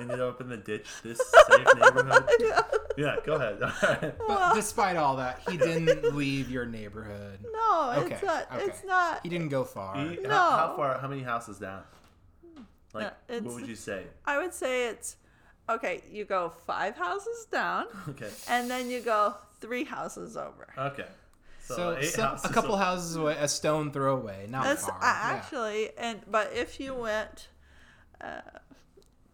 Ended 0.00 0.20
up 0.20 0.40
in 0.40 0.48
the 0.48 0.56
ditch. 0.56 0.86
This 1.02 1.18
safe 1.48 1.66
neighborhood. 1.76 2.24
Yeah, 2.96 3.16
go 3.24 3.34
ahead. 3.36 4.14
But 4.28 4.54
despite 4.54 4.96
all 4.96 5.16
that, 5.16 5.40
he 5.48 5.56
didn't 5.56 6.12
leave 6.16 6.50
your 6.50 6.66
neighborhood. 6.66 7.38
No, 7.50 7.94
Okay, 7.98 8.14
it's 8.14 8.22
not. 8.24 8.52
okay. 8.52 8.64
It's 8.64 8.84
not. 8.84 9.20
He 9.22 9.28
didn't 9.28 9.48
go 9.48 9.64
far. 9.64 9.96
He- 9.96 10.16
No. 10.16 10.28
How 10.28 10.74
far? 10.76 10.98
How 10.98 11.06
many 11.08 11.22
houses 11.22 11.58
down? 11.58 11.82
Like, 12.92 13.06
Uh, 13.06 13.10
it's- 13.28 13.42
what 13.44 13.54
would 13.54 13.68
you 13.68 13.76
say? 13.76 14.04
I 14.26 14.38
would 14.38 14.52
say 14.52 14.88
it's 14.88 15.16
okay. 15.68 16.02
You 16.10 16.24
go 16.24 16.50
five 16.66 16.96
houses 16.96 17.46
down, 17.50 17.86
Okay. 18.08 18.28
and 18.48 18.68
then 18.68 18.90
you 18.90 19.00
go 19.00 19.36
three 19.60 19.84
houses 19.84 20.36
over. 20.36 20.66
Okay. 20.76 21.06
So, 21.62 21.76
So, 21.76 21.96
eight 21.96 22.06
so 22.12 22.36
a 22.42 22.48
couple 22.48 22.74
away. 22.74 22.84
houses 22.84 23.14
away, 23.16 23.36
a 23.38 23.46
stone 23.46 23.92
throw 23.92 24.16
away, 24.16 24.46
not 24.50 24.64
That's 24.64 24.84
far. 24.84 24.96
uh, 24.96 25.00
yeah. 25.00 25.20
actually, 25.36 25.96
and 25.96 26.20
but 26.28 26.52
if 26.52 26.80
you 26.80 26.92
went 26.92 27.48
uh, 28.20 28.40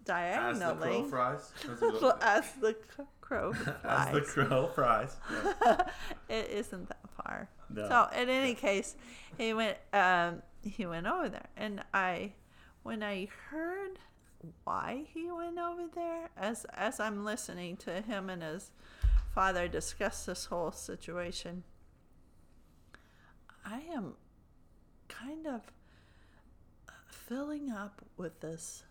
As 0.08 0.58
the 0.58 0.64
crow 0.64 0.74
diagonally 0.74 1.10
fries. 1.10 1.52
As 1.70 1.80
the, 1.80 2.18
as 2.22 2.52
the 2.60 2.76
crow 3.20 3.52
as 3.84 4.12
the 4.12 4.20
crow 4.20 4.70
fries. 4.74 5.16
Yeah. 5.30 5.82
it 6.28 6.50
isn't 6.50 6.88
that 6.88 7.00
far. 7.16 7.48
No. 7.70 7.88
So 7.88 8.08
in 8.20 8.28
any 8.28 8.54
case, 8.54 8.96
he 9.36 9.52
went. 9.52 9.78
Um, 9.92 10.42
he 10.62 10.86
went 10.86 11.06
over 11.06 11.28
there, 11.28 11.48
and 11.56 11.82
I, 11.94 12.32
when 12.82 13.02
I 13.02 13.28
heard 13.50 13.98
why 14.64 15.04
he 15.12 15.30
went 15.30 15.58
over 15.58 15.86
there, 15.94 16.30
as 16.36 16.66
as 16.74 17.00
I'm 17.00 17.24
listening 17.24 17.76
to 17.78 18.00
him 18.00 18.30
and 18.30 18.42
his 18.42 18.70
father 19.34 19.68
discuss 19.68 20.24
this 20.26 20.46
whole 20.46 20.72
situation, 20.72 21.64
I 23.64 23.80
am 23.92 24.14
kind 25.08 25.46
of 25.46 25.62
filling 27.10 27.70
up 27.70 28.02
with 28.16 28.40
this 28.40 28.84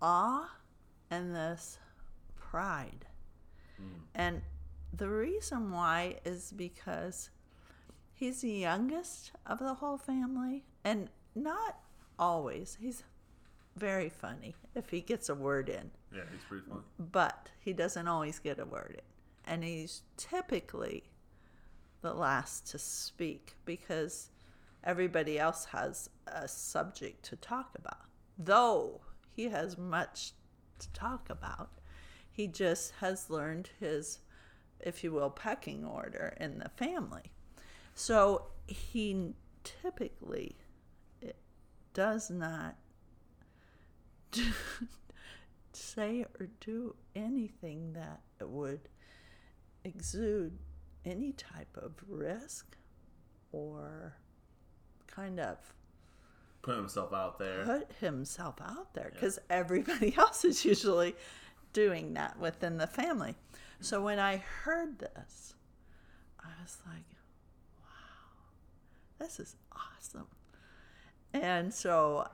awe 0.00 0.48
and 1.10 1.34
this 1.34 1.78
pride. 2.36 3.06
Hmm. 3.76 3.84
And 4.14 4.42
the 4.92 5.08
reason 5.08 5.70
why 5.72 6.16
is 6.24 6.52
because 6.56 7.30
he's 8.12 8.40
the 8.42 8.50
youngest 8.52 9.32
of 9.46 9.58
the 9.58 9.74
whole 9.74 9.98
family, 9.98 10.64
and 10.84 11.08
not 11.34 11.78
always. 12.18 12.76
He's 12.80 13.02
very 13.76 14.08
funny 14.08 14.54
if 14.74 14.90
he 14.90 15.00
gets 15.00 15.28
a 15.28 15.34
word 15.34 15.68
in, 15.68 15.90
Yeah, 16.14 16.22
he's 16.30 16.42
pretty 16.48 16.64
funny. 16.68 16.82
but 16.98 17.48
he 17.60 17.72
doesn't 17.72 18.08
always 18.08 18.38
get 18.38 18.58
a 18.58 18.64
word 18.64 18.96
in. 18.98 19.52
And 19.52 19.64
he's 19.64 20.02
typically 20.16 21.04
the 22.02 22.12
last 22.12 22.66
to 22.72 22.78
speak 22.78 23.54
because 23.64 24.30
everybody 24.84 25.38
else 25.38 25.66
has 25.66 26.10
a 26.26 26.46
subject 26.48 27.24
to 27.26 27.36
talk 27.36 27.70
about. 27.78 28.04
Though 28.38 29.00
he 29.34 29.44
has 29.44 29.78
much 29.78 30.32
to 30.78 30.90
talk 30.92 31.28
about, 31.30 31.70
he 32.30 32.46
just 32.46 32.92
has 33.00 33.30
learned 33.30 33.70
his, 33.78 34.20
if 34.80 35.04
you 35.04 35.12
will, 35.12 35.30
pecking 35.30 35.84
order 35.84 36.34
in 36.40 36.58
the 36.58 36.68
family. 36.70 37.32
So 37.94 38.46
he 38.66 39.34
typically 39.64 40.56
does 41.92 42.30
not 42.30 42.76
say 45.72 46.24
or 46.38 46.48
do 46.60 46.94
anything 47.14 47.92
that 47.92 48.20
would 48.48 48.88
exude 49.84 50.58
any 51.04 51.32
type 51.32 51.76
of 51.76 51.92
risk 52.08 52.76
or 53.52 54.16
kind 55.06 55.40
of 55.40 55.58
Put 56.62 56.76
himself 56.76 57.12
out 57.12 57.38
there. 57.38 57.64
put 57.64 57.92
himself 58.00 58.56
out 58.60 58.92
there 58.92 59.10
because 59.12 59.38
everybody 59.48 60.14
else 60.18 60.44
is 60.44 60.64
usually 60.64 61.14
doing 61.72 62.14
that 62.14 62.38
within 62.38 62.76
the 62.76 62.86
family. 62.86 63.34
So 63.80 64.02
when 64.02 64.18
I 64.18 64.36
heard 64.36 64.98
this, 64.98 65.54
I 66.38 66.48
was 66.62 66.76
like, 66.86 67.04
wow, 67.80 69.18
this 69.18 69.40
is 69.40 69.56
awesome. 69.72 70.26
And 71.32 71.72
so, 71.72 72.28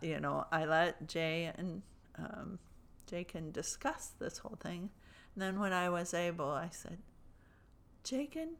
you 0.00 0.18
know, 0.18 0.46
I 0.50 0.64
let 0.64 1.06
Jay 1.06 1.52
and 1.56 1.82
um, 2.18 2.58
Jakin 3.06 3.52
discuss 3.52 4.12
this 4.18 4.38
whole 4.38 4.58
thing. 4.60 4.90
And 5.34 5.42
then 5.42 5.60
when 5.60 5.72
I 5.72 5.88
was 5.88 6.14
able, 6.14 6.50
I 6.50 6.70
said, 6.70 6.98
Jakin, 8.02 8.56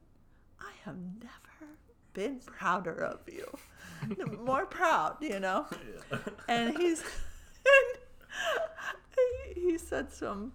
I 0.61 0.73
have 0.85 0.97
never 0.97 1.69
been 2.15 2.39
prouder 2.39 3.05
of 3.05 3.21
you. 3.27 3.45
More 4.45 4.67
proud, 4.67 5.17
you 5.21 5.41
know? 5.41 5.67
Yeah. 6.11 6.19
and 6.49 6.79
he's 6.79 7.03
and 7.67 9.57
he, 9.57 9.79
said 9.79 10.13
some 10.13 10.53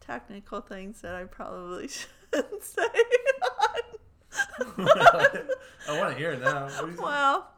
technical 0.00 0.60
things 0.60 1.00
that 1.02 1.14
I 1.14 1.24
probably 1.24 1.88
shouldn't 2.32 2.62
say. 2.62 2.86
I 4.78 5.44
want 5.88 6.12
to 6.12 6.18
hear 6.18 6.32
it 6.32 6.40
now. 6.40 6.64
What 6.64 6.86
do 6.86 6.92
you 6.92 7.02
well, 7.02 7.50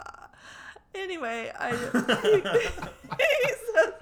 uh, 0.00 0.26
anyway, 0.94 1.52
I 1.58 1.70
he, 1.70 1.76
he 3.18 3.54
said 3.72 3.94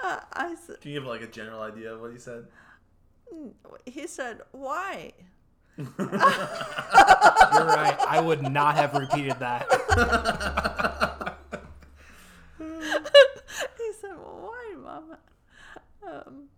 uh, 0.00 0.20
I 0.32 0.54
said 0.54 0.80
Can 0.80 0.92
you 0.92 1.00
give 1.00 1.08
like 1.08 1.22
a 1.22 1.26
general 1.26 1.60
idea 1.62 1.94
of 1.94 2.00
what 2.00 2.12
he 2.12 2.18
said? 2.18 2.46
he 3.86 4.06
said 4.06 4.40
why 4.52 5.12
You're 7.60 7.76
right. 7.76 7.98
I 8.00 8.20
would 8.20 8.42
not 8.42 8.76
have 8.76 8.94
repeated 8.94 9.38
that. 9.40 9.66
he 12.58 13.92
said, 14.00 14.16
"Well, 14.16 14.50
why, 14.50 14.74
Mama?" 14.82 15.18
Um, 16.06 16.48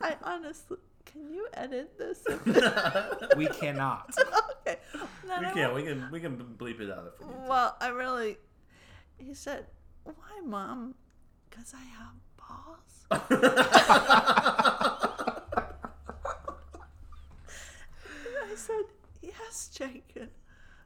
I 0.00 0.16
honestly, 0.22 0.76
can 1.04 1.30
you 1.32 1.48
edit 1.54 1.96
this? 1.98 2.24
We 3.36 3.46
cannot. 3.46 4.14
okay. 4.66 4.78
Then 5.26 5.40
we 5.40 5.46
I 5.46 5.52
can. 5.52 5.74
We 5.74 5.82
can. 5.82 6.08
We 6.10 6.20
can 6.20 6.36
bleep 6.58 6.80
it 6.80 6.90
out 6.90 7.06
if 7.12 7.20
we 7.20 7.26
need 7.26 7.42
to. 7.42 7.48
Well, 7.48 7.76
I 7.80 7.88
really. 7.88 8.36
He 9.18 9.32
said, 9.34 9.66
"Why, 10.04 10.40
Mom? 10.44 10.94
Because 11.48 11.74
I 11.74 11.84
have 11.98 12.14
balls." 12.36 13.06
And 18.36 18.52
I 18.52 18.54
said, 18.54 18.84
"Yes, 19.56 19.68
Jacob, 19.72 20.28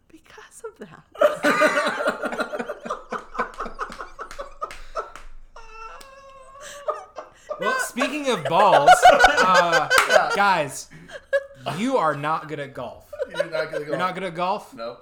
because 0.06 0.62
of 0.64 0.78
that." 0.78 1.02
Well, 7.58 7.78
speaking 7.80 8.30
of 8.30 8.42
balls, 8.44 8.88
uh, 9.12 9.86
guys, 10.34 10.88
you 11.76 11.98
are 11.98 12.16
not 12.16 12.48
good 12.48 12.58
at 12.58 12.72
golf. 12.72 13.12
You're 13.28 13.50
not 13.50 13.70
gonna 13.70 13.84
go. 13.84 13.86
You're 13.90 13.98
not 13.98 14.14
good 14.14 14.22
at 14.22 14.34
golf. 14.34 14.72
No. 14.72 14.96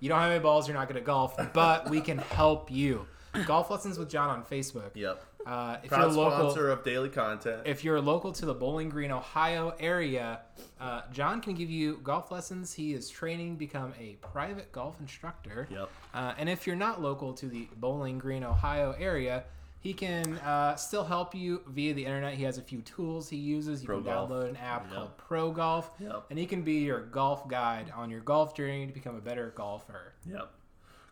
You 0.00 0.08
don't 0.08 0.18
have 0.18 0.32
any 0.32 0.40
balls. 0.40 0.66
You're 0.66 0.76
not 0.76 0.88
good 0.88 0.96
at 0.96 1.04
golf. 1.04 1.36
But 1.52 1.88
we 1.88 2.00
can 2.00 2.18
help 2.18 2.68
you. 2.68 3.06
Golf 3.46 3.70
lessons 3.70 3.98
with 3.98 4.08
John 4.10 4.28
on 4.30 4.44
Facebook. 4.44 4.90
Yep. 4.94 5.24
Uh, 5.46 5.76
if 5.82 5.88
Proud 5.88 6.00
you're 6.00 6.10
local, 6.24 6.50
sponsor 6.50 6.70
of 6.70 6.84
daily 6.84 7.08
content. 7.08 7.62
if 7.64 7.82
you're 7.82 8.00
local 8.00 8.30
to 8.32 8.44
the 8.44 8.52
Bowling 8.52 8.88
Green, 8.90 9.10
Ohio 9.10 9.74
area, 9.80 10.40
uh, 10.80 11.02
John 11.12 11.40
can 11.40 11.54
give 11.54 11.70
you 11.70 11.98
golf 12.02 12.30
lessons. 12.30 12.74
He 12.74 12.92
is 12.92 13.08
training 13.08 13.56
become 13.56 13.94
a 13.98 14.16
private 14.20 14.70
golf 14.72 15.00
instructor. 15.00 15.66
Yep. 15.70 15.88
Uh, 16.12 16.34
and 16.36 16.48
if 16.50 16.66
you're 16.66 16.76
not 16.76 17.00
local 17.00 17.32
to 17.34 17.46
the 17.46 17.68
Bowling 17.76 18.18
Green, 18.18 18.44
Ohio 18.44 18.94
area, 18.98 19.44
he 19.80 19.94
can 19.94 20.34
uh, 20.38 20.76
still 20.76 21.04
help 21.04 21.34
you 21.34 21.62
via 21.68 21.94
the 21.94 22.04
internet. 22.04 22.34
He 22.34 22.44
has 22.44 22.58
a 22.58 22.62
few 22.62 22.82
tools 22.82 23.30
he 23.30 23.38
uses. 23.38 23.80
You 23.80 23.86
Pro 23.86 23.96
can 24.02 24.04
Golf. 24.12 24.28
download 24.30 24.48
an 24.50 24.56
app 24.56 24.86
Yep. 24.88 24.94
called 24.94 25.16
Pro 25.16 25.50
Golf, 25.52 25.90
Yep. 26.00 26.24
and 26.28 26.38
he 26.38 26.44
can 26.44 26.60
be 26.62 26.80
your 26.80 27.00
golf 27.00 27.48
guide 27.48 27.90
on 27.96 28.10
your 28.10 28.20
golf 28.20 28.54
journey 28.54 28.86
to 28.86 28.92
become 28.92 29.16
a 29.16 29.20
better 29.22 29.54
golfer. 29.56 30.12
Yep. 30.30 30.50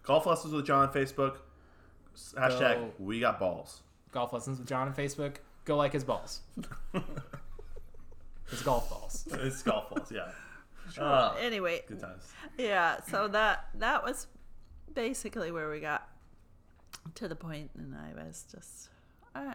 Golf 0.02 0.26
lessons 0.26 0.52
with 0.52 0.66
John 0.66 0.86
on 0.88 0.92
Facebook. 0.92 1.36
S- 2.18 2.34
Hashtag 2.36 2.74
Go. 2.76 2.92
we 2.98 3.20
got 3.20 3.38
balls. 3.38 3.82
Golf 4.10 4.32
lessons 4.32 4.58
with 4.58 4.66
John 4.68 4.88
on 4.88 4.94
Facebook. 4.94 5.34
Go 5.64 5.76
like 5.76 5.92
his 5.92 6.02
balls. 6.04 6.40
his 8.50 8.62
golf 8.62 8.88
balls. 8.90 9.28
It's 9.32 9.62
golf 9.62 9.90
balls. 9.90 10.10
Yeah. 10.10 10.28
Ah, 10.98 11.36
anyway, 11.36 11.82
good 11.86 12.00
times. 12.00 12.26
yeah. 12.56 12.96
So 13.10 13.28
that 13.28 13.68
that 13.74 14.02
was 14.02 14.26
basically 14.94 15.52
where 15.52 15.70
we 15.70 15.80
got 15.80 16.08
to 17.16 17.28
the 17.28 17.36
point, 17.36 17.70
and 17.76 17.94
I 17.94 18.12
was 18.24 18.46
just, 18.50 18.88
uh, 19.34 19.54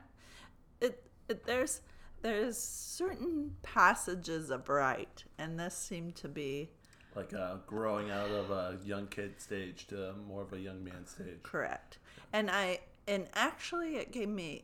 it, 0.80 1.04
it 1.28 1.44
there's 1.46 1.82
there's 2.22 2.58
certain 2.58 3.56
passages 3.64 4.52
of 4.52 4.70
right, 4.70 5.24
and 5.40 5.60
this 5.60 5.76
seemed 5.76 6.16
to 6.18 6.28
be 6.28 6.70
Like 7.16 7.34
uh, 7.34 7.58
growing 7.68 8.10
out 8.10 8.32
of 8.32 8.50
a 8.50 8.78
young 8.84 9.08
kid 9.08 9.40
stage 9.40 9.88
to 9.88 10.14
more 10.28 10.42
of 10.42 10.54
a 10.54 10.60
young 10.60 10.84
man 10.84 11.06
stage. 11.06 11.44
correct, 11.44 12.00
and 12.32 12.50
I 12.50 12.80
and 13.08 13.28
actually 13.34 13.98
it 13.98 14.12
gave 14.12 14.30
me. 14.30 14.64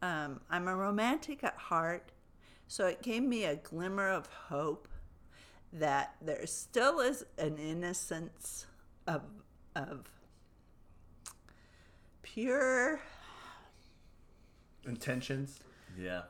Um, 0.00 0.40
I'm 0.50 0.66
a 0.66 0.74
romantic 0.74 1.44
at 1.44 1.56
heart, 1.56 2.10
so 2.66 2.86
it 2.86 3.02
gave 3.02 3.22
me 3.22 3.44
a 3.44 3.56
glimmer 3.56 4.08
of 4.08 4.26
hope 4.26 4.88
that 5.72 6.14
there 6.20 6.46
still 6.46 7.00
is 7.00 7.24
an 7.38 7.56
innocence 7.56 8.66
of 9.06 9.22
of 9.74 10.08
pure 12.22 13.00
Intentions. 14.86 15.60
Yeah. 15.98 16.22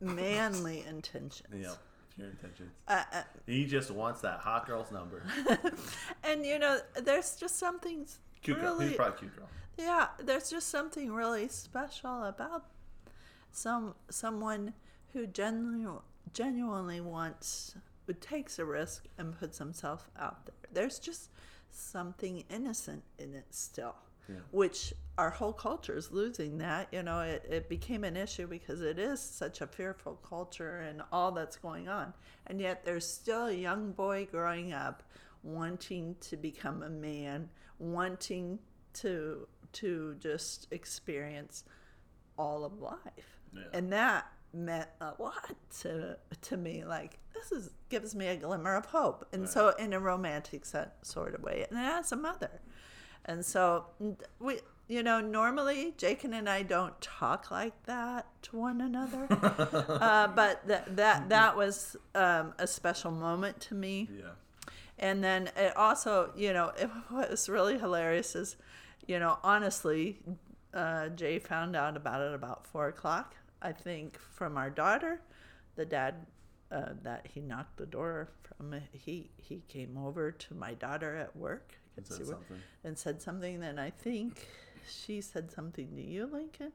manly 0.00 0.84
intentions. 0.86 1.64
Yeah. 1.64 1.74
Pure 2.16 2.28
intentions. 2.28 2.72
Uh, 2.88 3.02
uh, 3.12 3.22
He 3.46 3.64
just 3.66 3.90
wants 3.90 4.20
that 4.22 4.40
hot 4.40 4.66
girl's 4.66 4.90
number. 4.90 5.22
and 6.24 6.44
you 6.44 6.58
know, 6.58 6.78
there's 7.02 7.36
just 7.36 7.58
something 7.58 8.06
Cute 8.42 8.60
girl. 8.60 8.72
really, 8.74 8.88
He's 8.88 8.96
probably 8.96 9.18
cute 9.18 9.36
girl. 9.36 9.48
yeah, 9.78 10.08
there's 10.18 10.50
just 10.50 10.68
something 10.68 11.12
really 11.12 11.48
special 11.48 12.24
about 12.24 12.64
some 13.52 13.94
someone 14.10 14.74
who 15.12 15.26
genu- 15.26 16.02
genuinely 16.32 17.00
wants, 17.00 17.74
who 18.06 18.12
takes 18.14 18.58
a 18.58 18.64
risk 18.64 19.04
and 19.18 19.38
puts 19.38 19.58
himself 19.58 20.08
out 20.18 20.46
there. 20.46 20.54
There's 20.72 20.98
just 20.98 21.30
something 21.70 22.44
innocent 22.50 23.02
in 23.18 23.34
it 23.34 23.46
still. 23.50 23.94
Yeah. 24.30 24.36
Which 24.52 24.94
our 25.18 25.30
whole 25.30 25.52
culture 25.52 25.96
is 25.96 26.10
losing 26.10 26.58
that. 26.58 26.88
You 26.92 27.02
know, 27.02 27.20
it, 27.20 27.44
it 27.48 27.68
became 27.68 28.04
an 28.04 28.16
issue 28.16 28.46
because 28.46 28.80
it 28.80 28.98
is 28.98 29.20
such 29.20 29.60
a 29.60 29.66
fearful 29.66 30.14
culture 30.26 30.78
and 30.78 31.02
all 31.12 31.32
that's 31.32 31.56
going 31.56 31.88
on. 31.88 32.14
And 32.46 32.60
yet 32.60 32.84
there's 32.84 33.06
still 33.06 33.46
a 33.46 33.52
young 33.52 33.92
boy 33.92 34.28
growing 34.30 34.72
up 34.72 35.02
wanting 35.42 36.16
to 36.20 36.36
become 36.36 36.82
a 36.82 36.90
man, 36.90 37.48
wanting 37.78 38.58
to 38.94 39.46
to 39.72 40.16
just 40.18 40.66
experience 40.72 41.64
all 42.36 42.64
of 42.64 42.80
life. 42.80 43.38
Yeah. 43.54 43.62
And 43.72 43.92
that 43.92 44.26
meant 44.52 44.88
a 45.00 45.12
lot 45.18 45.54
to 45.80 46.16
to 46.42 46.56
me. 46.56 46.84
Like 46.84 47.18
this 47.34 47.52
is 47.52 47.70
gives 47.88 48.14
me 48.14 48.28
a 48.28 48.36
glimmer 48.36 48.76
of 48.76 48.86
hope, 48.86 49.26
and 49.32 49.48
so 49.48 49.70
in 49.78 49.92
a 49.92 50.00
romantic 50.00 50.64
sort 50.64 51.34
of 51.34 51.42
way, 51.42 51.66
and 51.70 51.78
as 51.78 52.12
a 52.12 52.16
mother, 52.16 52.60
and 53.30 53.46
so 53.46 53.84
we, 54.40 54.58
you 54.88 55.04
know, 55.04 55.20
normally 55.20 55.94
Jacob 55.96 56.32
and 56.32 56.48
I 56.48 56.64
don't 56.64 57.00
talk 57.00 57.52
like 57.52 57.80
that 57.84 58.26
to 58.42 58.56
one 58.56 58.80
another, 58.80 59.28
uh, 59.30 60.26
but 60.26 60.66
that 60.66 60.96
that 60.96 61.28
that 61.28 61.56
was 61.56 61.96
um, 62.16 62.54
a 62.58 62.66
special 62.66 63.12
moment 63.12 63.60
to 63.60 63.74
me. 63.76 64.08
Yeah. 64.12 64.30
And 64.98 65.22
then 65.22 65.48
it 65.56 65.76
also, 65.76 66.32
you 66.36 66.52
know, 66.52 66.72
it, 66.76 66.90
what 67.08 67.30
was 67.30 67.48
really 67.48 67.78
hilarious 67.78 68.34
is, 68.34 68.56
you 69.06 69.20
know, 69.20 69.38
honestly, 69.44 70.18
uh, 70.74 71.08
Jay 71.10 71.38
found 71.38 71.76
out 71.76 71.96
about 71.96 72.20
it 72.22 72.34
about 72.34 72.66
four 72.66 72.88
o'clock. 72.88 73.36
I 73.62 73.70
think 73.70 74.18
from 74.18 74.56
our 74.56 74.70
daughter, 74.70 75.20
the 75.76 75.84
dad 75.84 76.26
uh, 76.72 76.94
that 77.04 77.28
he 77.32 77.40
knocked 77.40 77.76
the 77.76 77.86
door 77.86 78.28
from. 78.42 78.74
He 78.92 79.30
he 79.36 79.62
came 79.68 79.96
over 79.96 80.32
to 80.32 80.54
my 80.54 80.74
daughter 80.74 81.14
at 81.14 81.36
work 81.36 81.79
could 82.02 82.08
said 82.08 82.16
see 82.18 82.22
what- 82.24 82.38
something. 82.38 82.56
and 82.84 82.98
said 82.98 83.22
something. 83.22 83.60
Then 83.60 83.78
I 83.78 83.90
think 83.90 84.46
she 84.88 85.20
said 85.20 85.50
something 85.50 85.88
to 85.96 86.02
you, 86.02 86.26
Lincoln. 86.32 86.72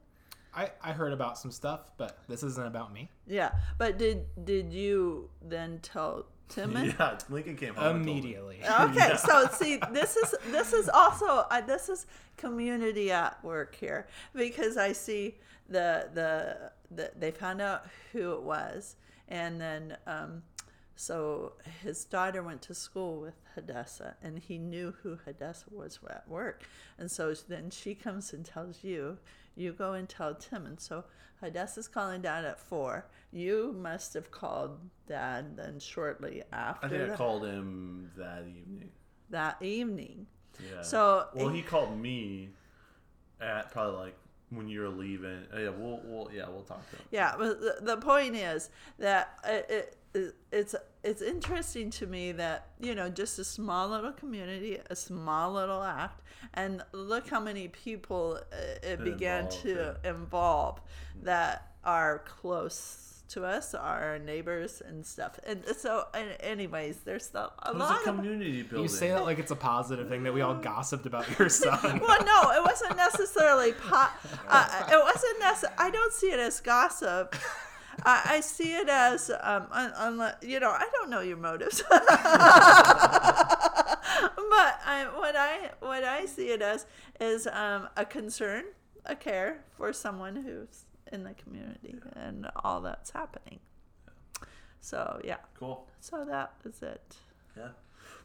I, 0.54 0.70
I 0.82 0.92
heard 0.92 1.12
about 1.12 1.36
some 1.38 1.50
stuff, 1.50 1.90
but 1.98 2.18
this 2.28 2.42
isn't 2.42 2.66
about 2.66 2.90
me. 2.92 3.10
Yeah, 3.26 3.50
but 3.76 3.98
did 3.98 4.24
did 4.44 4.72
you 4.72 5.28
then 5.42 5.80
tell 5.82 6.26
Timon? 6.48 6.86
Yeah. 6.98 7.18
Lincoln 7.28 7.56
came 7.56 7.74
home. 7.74 7.84
and 7.84 7.94
told 7.96 8.06
me. 8.06 8.12
Immediately. 8.12 8.60
Okay, 8.80 9.16
so 9.18 9.46
see, 9.52 9.78
this 9.92 10.16
is 10.16 10.34
this 10.50 10.72
is 10.72 10.88
also 10.88 11.26
uh, 11.50 11.60
this 11.60 11.88
is 11.90 12.06
community 12.38 13.10
at 13.12 13.42
work 13.44 13.74
here 13.74 14.06
because 14.34 14.76
I 14.78 14.92
see 14.92 15.34
the 15.68 16.08
the, 16.14 16.70
the 16.90 17.10
they 17.18 17.32
found 17.32 17.60
out 17.60 17.86
who 18.12 18.32
it 18.32 18.42
was, 18.42 18.96
and 19.28 19.60
then 19.60 19.96
um, 20.06 20.42
so 20.96 21.52
his 21.82 22.04
daughter 22.04 22.42
went 22.42 22.62
to 22.62 22.74
school 22.74 23.20
with 23.20 23.34
Hadessa, 23.56 24.14
and 24.22 24.38
he 24.38 24.58
knew 24.58 24.94
who 25.02 25.18
Hadessa 25.26 25.70
was 25.70 26.00
at 26.10 26.28
work, 26.28 26.64
and 26.98 27.10
so 27.10 27.32
then 27.48 27.70
she 27.70 27.94
comes 27.94 28.32
and 28.32 28.44
tells 28.44 28.82
you. 28.82 29.18
You 29.58 29.72
go 29.72 29.94
and 29.94 30.06
tell 30.06 30.34
Tim, 30.34 30.66
and 30.66 30.78
so 30.78 31.04
Hadessa's 31.42 31.88
calling 31.88 32.22
dad 32.22 32.44
at 32.44 32.60
four. 32.60 33.06
You 33.32 33.74
must 33.78 34.14
have 34.14 34.30
called 34.30 34.78
dad 35.06 35.56
then 35.56 35.78
shortly 35.78 36.42
after 36.52 36.86
I 36.86 36.90
think 36.90 37.10
I 37.10 37.16
called 37.16 37.44
him 37.44 38.10
that 38.16 38.42
evening. 38.42 38.90
that 39.30 39.60
evening. 39.62 40.26
Yeah. 40.60 40.82
So 40.82 41.26
well, 41.34 41.48
he 41.48 41.62
called 41.62 41.98
me 41.98 42.50
at 43.40 43.70
probably 43.72 43.96
like 43.98 44.16
when 44.50 44.68
you 44.68 44.80
were 44.80 44.88
leaving. 44.88 45.42
Oh, 45.52 45.58
yeah, 45.58 45.70
we'll, 45.70 46.00
we'll 46.04 46.30
yeah 46.32 46.48
we'll 46.48 46.62
talk 46.62 46.88
to 46.90 46.96
him. 46.96 47.04
yeah, 47.10 47.34
but 47.36 47.60
the, 47.60 47.78
the 47.82 47.96
point 47.98 48.36
is 48.36 48.70
that 48.98 49.38
it, 49.46 49.66
it, 49.68 49.96
it's 50.52 50.74
it's 51.02 51.22
interesting 51.22 51.90
to 51.90 52.06
me 52.06 52.32
that 52.32 52.68
you 52.80 52.94
know 52.94 53.08
just 53.08 53.38
a 53.38 53.44
small 53.44 53.88
little 53.88 54.12
community, 54.12 54.78
a 54.90 54.96
small 54.96 55.52
little 55.52 55.82
act, 55.82 56.22
and 56.54 56.82
look 56.92 57.28
how 57.28 57.40
many 57.40 57.68
people 57.68 58.38
uh, 58.52 58.56
it 58.82 59.02
began 59.04 59.44
Involved, 59.44 59.62
to 59.62 59.96
involve 60.04 60.80
that 61.22 61.72
are 61.84 62.22
close 62.26 63.16
to 63.28 63.44
us, 63.44 63.74
our 63.74 64.18
neighbors 64.18 64.82
and 64.86 65.04
stuff. 65.04 65.38
And 65.46 65.64
so, 65.76 66.06
and 66.14 66.30
anyways, 66.40 66.98
there's 66.98 67.24
still 67.24 67.52
a 67.60 67.70
It 67.70 67.74
was 67.74 67.80
lot 67.80 68.06
a 68.06 68.10
of 68.10 68.16
community 68.16 68.62
building. 68.62 68.82
You 68.82 68.88
say 68.88 69.08
that 69.08 69.24
like 69.24 69.38
it's 69.38 69.50
a 69.50 69.56
positive 69.56 70.08
thing 70.08 70.22
that 70.24 70.34
we 70.34 70.40
all 70.40 70.54
gossiped 70.70 71.06
about 71.06 71.26
your 71.38 71.48
son. 71.48 71.78
well, 72.00 72.24
no, 72.24 72.52
it 72.52 72.62
wasn't 72.64 72.96
necessarily 72.96 73.72
po- 73.72 74.08
uh, 74.48 74.88
it 74.90 75.02
wasn't 75.02 75.38
necessarily. 75.40 75.76
I 75.78 75.90
don't 75.90 76.12
see 76.12 76.28
it 76.28 76.38
as 76.38 76.60
gossip. 76.60 77.34
I, 78.06 78.22
I 78.36 78.40
see 78.40 78.72
it 78.76 78.88
as 78.88 79.30
um, 79.40 79.66
un- 79.72 79.92
unle- 79.98 80.42
you 80.42 80.60
know, 80.60 80.70
I 80.70 80.86
don't 80.94 81.10
know 81.10 81.20
your 81.20 81.36
motives, 81.36 81.82
but 81.90 82.00
I, 84.84 85.06
what 85.16 85.36
I 85.36 85.70
what 85.80 86.04
I 86.04 86.24
see 86.26 86.48
it 86.50 86.62
as 86.62 86.86
is 87.20 87.46
um, 87.48 87.88
a 87.96 88.04
concern, 88.04 88.64
a 89.04 89.16
care 89.16 89.64
for 89.76 89.92
someone 89.92 90.36
who's 90.36 90.84
in 91.12 91.24
the 91.24 91.34
community 91.34 91.96
and 92.14 92.46
all 92.64 92.80
that's 92.80 93.10
happening. 93.10 93.58
So 94.80 95.20
yeah, 95.24 95.36
Cool. 95.58 95.86
so 96.00 96.24
that 96.24 96.52
was 96.64 96.82
it. 96.82 97.16
Yeah. 97.56 97.68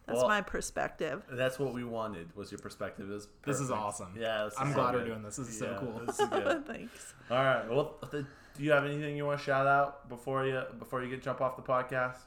That's 0.08 0.18
Well, 0.20 0.28
my 0.28 0.42
perspective. 0.42 1.24
That's 1.32 1.60
what 1.60 1.74
we 1.74 1.84
wanted. 1.84 2.36
Was 2.36 2.52
your 2.52 2.60
perspective? 2.60 3.10
It 3.10 3.14
was 3.14 3.28
This 3.46 3.60
is 3.60 3.70
awesome. 3.72 4.14
Yeah. 4.20 4.46
this 4.46 4.56
I'm 4.60 4.70
is 4.70 4.74
glad 4.76 4.92
so 4.94 4.98
we're 5.00 5.06
doing 5.06 5.22
this. 5.24 5.36
This 5.38 5.50
is 5.50 5.60
so 5.60 5.78
cool. 5.80 6.02
This 6.06 6.20
is 6.20 6.28
good. 6.30 6.66
Thanks. 6.66 7.14
All 7.30 7.38
right. 7.44 7.70
Well, 7.70 7.96
th- 8.10 8.26
do 8.58 8.64
you 8.64 8.72
have 8.72 8.86
anything 8.86 9.16
you 9.18 9.26
want 9.26 9.40
to 9.40 9.46
shout 9.46 9.68
out 9.68 10.08
before 10.10 10.46
you 10.46 10.62
before 10.80 11.04
you 11.04 11.10
get 11.10 11.24
jump 11.24 11.42
off 11.42 11.56
the 11.56 11.62
podcast? 11.62 12.18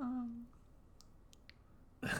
Um, 0.00 0.44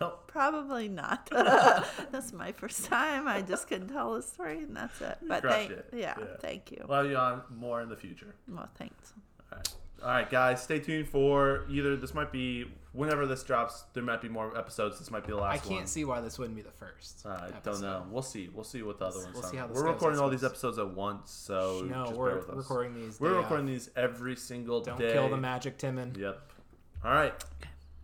no. 0.00 0.14
Probably 0.26 0.88
not. 0.88 1.28
that's 2.10 2.32
my 2.32 2.52
first 2.52 2.84
time. 2.84 3.26
I 3.28 3.42
just 3.42 3.68
can 3.68 3.88
tell 3.88 4.14
a 4.14 4.22
story 4.22 4.58
and 4.62 4.76
that's 4.76 5.00
it. 5.00 5.18
But 5.26 5.42
thank, 5.42 5.70
it. 5.70 5.88
Yeah, 5.92 6.14
Yeah. 6.18 6.24
thank 6.40 6.70
you. 6.70 6.84
We'll 6.88 7.06
you 7.08 7.16
on 7.16 7.42
more 7.54 7.80
in 7.80 7.88
the 7.88 7.96
future. 7.96 8.34
Well, 8.48 8.68
thanks. 8.76 9.14
All 10.02 10.08
right. 10.08 10.14
All 10.14 10.18
right, 10.22 10.30
guys. 10.30 10.62
Stay 10.62 10.78
tuned 10.80 11.08
for 11.08 11.64
either 11.70 11.96
this 11.96 12.14
might 12.14 12.32
be 12.32 12.66
whenever 12.92 13.26
this 13.26 13.42
drops. 13.42 13.84
There 13.94 14.02
might 14.02 14.20
be 14.20 14.28
more 14.28 14.56
episodes. 14.56 14.98
This 14.98 15.10
might 15.10 15.24
be 15.24 15.30
the 15.32 15.36
last. 15.38 15.54
I 15.54 15.58
can't 15.58 15.80
one. 15.80 15.86
see 15.86 16.04
why 16.04 16.20
this 16.20 16.38
wouldn't 16.38 16.56
be 16.56 16.62
the 16.62 16.70
first. 16.72 17.24
Uh, 17.24 17.30
I 17.30 17.50
don't 17.62 17.80
know. 17.80 18.04
We'll 18.10 18.22
see. 18.22 18.48
We'll 18.52 18.64
see 18.64 18.82
what 18.82 18.98
the 18.98 19.06
other 19.06 19.18
ones. 19.20 19.32
we'll 19.32 19.42
sound 19.42 19.52
see 19.52 19.58
how 19.58 19.66
this 19.66 19.76
We're 19.76 19.84
goes 19.84 19.92
recording 19.94 20.20
all 20.20 20.28
these 20.30 20.44
episodes 20.44 20.78
at 20.78 20.90
once, 20.94 21.30
so 21.30 21.86
No, 21.88 22.04
just 22.06 22.16
we're 22.16 22.36
with 22.36 22.50
us. 22.50 22.56
recording 22.56 22.94
these. 22.94 23.20
We're 23.20 23.36
recording 23.36 23.66
of. 23.66 23.72
these 23.72 23.90
every 23.96 24.36
single 24.36 24.80
Don't 24.82 24.98
day. 24.98 25.12
kill 25.12 25.28
the 25.28 25.36
magic, 25.36 25.78
Timon. 25.78 26.14
Yep. 26.18 26.40
All 27.04 27.12
right. 27.12 27.34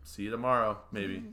See 0.05 0.23
you 0.23 0.31
tomorrow, 0.31 0.79
maybe. 0.93 1.23